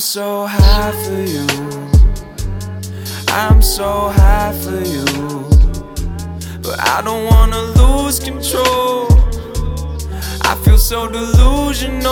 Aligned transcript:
so 0.00 0.46
high 0.48 0.90
for 1.04 1.22
you. 1.22 1.46
I'm 3.28 3.62
so 3.62 4.08
high 4.08 4.52
for 4.52 4.80
you. 4.82 5.04
But 6.60 6.80
I 6.80 7.00
don't 7.02 7.26
wanna 7.26 7.62
lose 7.78 8.18
control. 8.18 9.06
I 10.42 10.56
feel 10.64 10.76
so 10.76 11.06
delusional. 11.06 12.10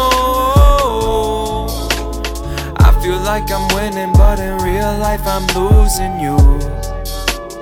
I 2.76 2.92
feel 3.02 3.18
like 3.18 3.50
I'm 3.50 3.66
winning, 3.74 4.12
but 4.12 4.38
in 4.38 4.58
real 4.58 4.96
life 4.98 5.26
I'm 5.26 5.46
losing 5.58 6.20
you. 6.20 6.36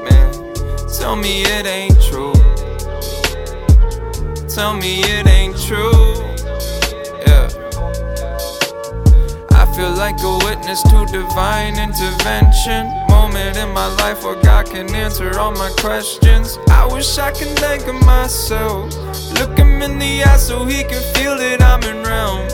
Man, 0.05 0.30
tell 0.98 1.16
me 1.16 1.44
it 1.44 1.66
ain't 1.66 1.98
true. 2.02 2.34
Tell 4.47 4.74
me 4.74 5.00
it 5.00 5.27
ain't 5.27 5.56
true. 5.58 6.35
Like 10.06 10.23
a 10.23 10.38
witness 10.46 10.83
to 10.84 11.05
divine 11.10 11.77
intervention. 11.80 12.87
Moment 13.09 13.56
in 13.56 13.69
my 13.74 13.88
life 13.97 14.23
where 14.23 14.41
God 14.41 14.66
can 14.66 14.88
answer 14.95 15.37
all 15.37 15.51
my 15.51 15.70
questions. 15.80 16.59
I 16.70 16.87
wish 16.87 17.19
I 17.19 17.33
could 17.33 17.59
thank 17.59 17.83
Him 17.83 17.98
myself. 18.06 18.95
Look 19.38 19.59
him 19.59 19.83
in 19.83 19.98
the 19.98 20.23
eye 20.23 20.37
so 20.37 20.64
he 20.64 20.84
can 20.84 21.02
feel 21.14 21.37
that 21.37 21.61
I'm 21.61 21.83
in 21.92 22.05
realm. 22.05 22.45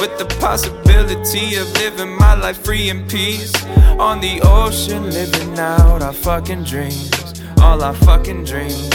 With 0.00 0.18
the 0.18 0.26
possibility 0.38 1.56
of 1.56 1.72
living 1.82 2.14
my 2.14 2.34
life 2.34 2.62
free 2.62 2.90
in 2.90 3.08
peace. 3.08 3.54
On 3.98 4.20
the 4.20 4.42
ocean, 4.42 5.10
living 5.10 5.58
out 5.58 6.02
our 6.02 6.12
fucking 6.12 6.64
dreams. 6.64 7.42
All 7.62 7.82
our 7.82 7.94
fucking 7.94 8.44
dreams. 8.44 8.90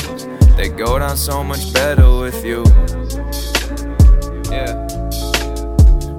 They 0.55 0.69
go 0.69 0.99
down 0.99 1.17
so 1.17 1.43
much 1.43 1.73
better 1.73 2.09
with 2.19 2.45
you. 2.45 2.63
Yeah. 4.51 4.92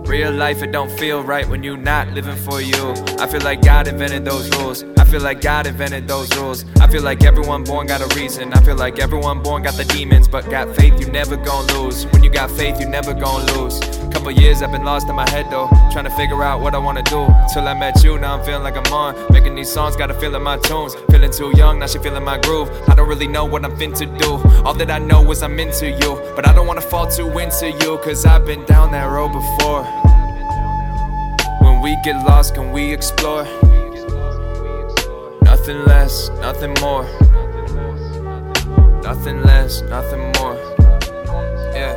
Real 0.06 0.30
life, 0.32 0.62
it 0.62 0.70
don't 0.70 0.90
feel 0.98 1.22
right 1.22 1.48
when 1.48 1.62
you 1.62 1.76
not 1.76 2.08
living 2.08 2.36
for 2.36 2.60
you. 2.60 2.92
I 3.18 3.26
feel 3.26 3.40
like 3.40 3.62
God 3.62 3.88
invented 3.88 4.24
those 4.24 4.48
rules. 4.56 4.84
I 4.98 5.04
feel 5.04 5.22
like 5.22 5.40
God 5.40 5.66
invented 5.66 6.06
those 6.06 6.34
rules. 6.36 6.64
I 6.80 6.86
feel 6.86 7.02
like 7.02 7.24
everyone 7.24 7.64
born 7.64 7.86
got 7.86 8.00
a 8.00 8.14
reason. 8.14 8.52
I 8.52 8.60
feel 8.60 8.76
like 8.76 8.98
everyone 8.98 9.42
born 9.42 9.62
got 9.62 9.74
the 9.74 9.84
demons, 9.84 10.28
but 10.28 10.48
got 10.50 10.74
faith, 10.76 11.00
you 11.00 11.10
never 11.10 11.36
gon' 11.36 11.66
lose. 11.68 12.04
When 12.06 12.22
you 12.22 12.30
got 12.30 12.50
faith, 12.50 12.78
you 12.80 12.86
never 12.86 13.14
gon' 13.14 13.46
lose. 13.54 13.80
Couple 14.12 14.30
years 14.30 14.62
I've 14.62 14.70
been 14.70 14.84
lost 14.84 15.08
in 15.08 15.16
my 15.16 15.28
head 15.30 15.50
though, 15.50 15.68
trying 15.90 16.04
to 16.04 16.10
figure 16.10 16.42
out 16.44 16.60
what 16.60 16.74
I 16.74 16.78
wanna 16.78 17.02
do. 17.02 17.26
Till 17.52 17.66
I 17.66 17.74
met 17.74 18.04
you, 18.04 18.16
now 18.18 18.38
I'm 18.38 18.44
feeling 18.44 18.62
like 18.62 18.76
I'm 18.76 18.92
on. 18.92 19.32
Making 19.32 19.56
these 19.56 19.70
songs, 19.70 19.96
gotta 19.96 20.14
feel 20.14 20.34
in 20.36 20.42
my 20.42 20.56
tunes. 20.58 20.94
Feeling 21.10 21.32
too 21.32 21.52
young, 21.56 21.80
now 21.80 21.86
she 21.86 21.98
feeling 21.98 22.24
my 22.24 22.38
groove. 22.38 22.70
I 22.88 22.94
don't 22.94 23.08
really 23.08 23.26
know 23.26 23.44
what 23.44 23.64
I'm 23.64 23.76
fin 23.76 23.92
to 23.94 24.06
do. 24.06 24.40
All 24.64 24.74
that 24.74 24.90
I 24.90 24.98
know 24.98 25.28
is 25.32 25.42
I'm 25.42 25.58
into 25.58 25.90
you, 25.90 26.22
but 26.36 26.46
I 26.48 26.54
don't 26.54 26.66
wanna 26.66 26.80
fall 26.80 27.06
too 27.08 27.38
into 27.38 27.70
you, 27.70 27.98
cause 27.98 28.24
I've 28.24 28.46
been 28.46 28.64
down 28.66 28.92
that 28.92 29.06
road 29.06 29.32
before. 29.32 29.84
We 31.84 31.96
get 31.96 32.16
lost, 32.24 32.54
can 32.54 32.72
we 32.72 32.94
explore? 32.94 33.44
Nothing 35.42 35.84
less, 35.84 36.30
nothing 36.40 36.72
more. 36.80 37.04
Nothing 39.02 39.42
less, 39.42 39.82
nothing 39.82 40.32
more. 40.38 40.56
Yeah. 41.74 41.94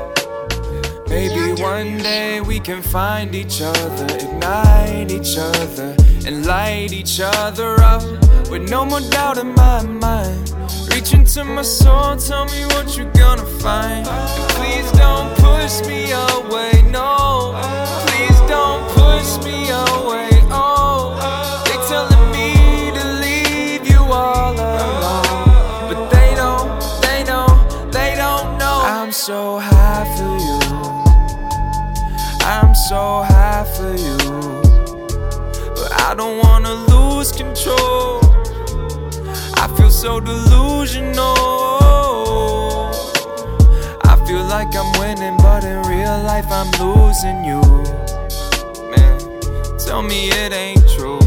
Maybe 1.07 1.61
one 1.61 1.99
day 1.99 2.41
we 2.41 2.59
can 2.59 2.81
find 2.81 3.33
each 3.33 3.61
other, 3.61 4.07
ignite 4.13 5.09
each 5.09 5.37
other, 5.37 5.95
and 6.25 6.45
light 6.45 6.91
each 6.91 7.21
other 7.21 7.79
up 7.79 8.03
with 8.49 8.69
no 8.69 8.83
more 8.83 8.99
doubt 8.99 9.37
in 9.37 9.55
my 9.55 9.83
mind. 9.83 10.53
Reach 10.91 11.13
into 11.13 11.45
my 11.45 11.61
soul, 11.61 12.17
tell 12.17 12.43
me 12.47 12.65
what 12.73 12.97
you're 12.97 13.13
gonna 13.13 13.45
find. 13.63 14.06
So 29.27 29.59
high 29.59 30.05
for 30.15 30.37
you. 30.47 30.59
I'm 32.47 32.73
so 32.73 33.23
high 33.27 33.65
for 33.75 33.93
you. 33.93 34.17
But 35.75 35.91
I 36.07 36.15
don't 36.15 36.37
wanna 36.37 36.73
lose 36.93 37.33
control. 37.33 38.21
I 39.61 39.67
feel 39.75 39.89
so 39.89 40.21
delusional. 40.21 41.35
I 44.11 44.15
feel 44.25 44.45
like 44.45 44.73
I'm 44.73 44.97
winning, 44.97 45.35
but 45.39 45.65
in 45.65 45.81
real 45.91 46.17
life 46.23 46.49
I'm 46.49 46.71
losing 46.79 47.43
you. 47.43 47.59
Man, 48.91 49.19
tell 49.77 50.03
me 50.03 50.29
it 50.29 50.53
ain't 50.53 50.87
true. 50.95 51.19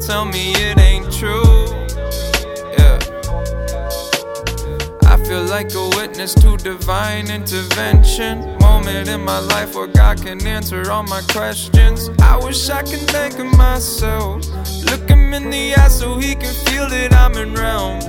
Tell 0.00 0.24
me 0.24 0.52
it 0.52 0.78
ain't 0.78 0.81
feel 5.32 5.44
like 5.44 5.74
a 5.74 5.88
witness 5.96 6.34
to 6.34 6.58
divine 6.58 7.30
intervention. 7.30 8.38
Moment 8.58 9.08
in 9.08 9.22
my 9.24 9.38
life 9.38 9.74
where 9.74 9.86
God 9.86 10.20
can 10.22 10.46
answer 10.46 10.90
all 10.90 11.04
my 11.04 11.22
questions. 11.22 12.10
I 12.20 12.36
wish 12.44 12.68
I 12.68 12.82
could 12.82 13.04
thank 13.14 13.38
of 13.38 13.46
myself. 13.56 14.44
Look 14.90 15.08
him 15.08 15.32
in 15.32 15.48
the 15.48 15.74
eye 15.74 15.88
so 15.88 16.18
he 16.18 16.34
can 16.34 16.54
feel 16.66 16.86
that 16.90 17.14
I'm 17.14 17.34
in 17.38 17.54
realm. 17.54 18.00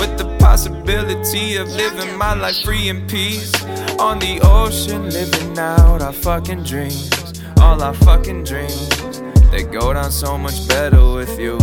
With 0.00 0.18
the 0.18 0.36
possibility 0.40 1.54
of 1.54 1.68
living 1.68 2.16
my 2.18 2.34
life 2.34 2.60
free 2.64 2.88
in 2.88 3.06
peace. 3.06 3.54
On 4.00 4.18
the 4.18 4.40
ocean, 4.42 5.08
living 5.10 5.56
out 5.56 6.02
our 6.02 6.12
fucking 6.12 6.64
dreams. 6.64 7.42
All 7.60 7.80
our 7.80 7.94
fucking 7.94 8.42
dreams. 8.42 9.22
They 9.52 9.62
go 9.62 9.92
down 9.92 10.10
so 10.10 10.36
much 10.36 10.66
better 10.66 11.04
with 11.12 11.38
you. 11.38 11.58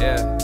Yeah. 0.00 0.38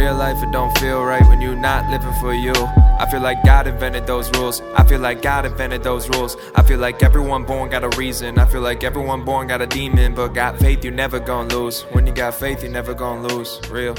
Real 0.00 0.14
life, 0.14 0.42
it 0.42 0.50
don't 0.50 0.74
feel 0.78 1.04
right 1.04 1.22
when 1.28 1.42
you're 1.42 1.54
not 1.54 1.90
living 1.90 2.14
for 2.22 2.32
you. 2.32 2.54
I 2.54 3.06
feel 3.10 3.20
like 3.20 3.44
God 3.44 3.66
invented 3.66 4.06
those 4.06 4.30
rules. 4.30 4.62
I 4.74 4.82
feel 4.82 4.98
like 4.98 5.20
God 5.20 5.44
invented 5.44 5.82
those 5.82 6.08
rules. 6.08 6.38
I 6.54 6.62
feel 6.62 6.78
like 6.78 7.02
everyone 7.02 7.44
born 7.44 7.68
got 7.68 7.84
a 7.84 7.90
reason. 7.98 8.38
I 8.38 8.46
feel 8.46 8.62
like 8.62 8.82
everyone 8.82 9.26
born 9.26 9.48
got 9.48 9.60
a 9.60 9.66
demon, 9.66 10.14
but 10.14 10.28
got 10.28 10.58
faith, 10.58 10.86
you 10.86 10.90
never 10.90 11.20
gonna 11.20 11.54
lose. 11.54 11.82
When 11.92 12.06
you 12.06 12.14
got 12.14 12.32
faith, 12.32 12.62
you 12.62 12.70
never 12.70 12.94
gonna 12.94 13.28
lose. 13.28 13.60
Real. 13.70 13.94